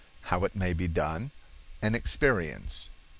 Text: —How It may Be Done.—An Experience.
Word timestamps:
—How 0.31 0.43
It 0.45 0.55
may 0.55 0.73
Be 0.73 0.87
Done.—An 0.87 1.93
Experience. 1.93 2.89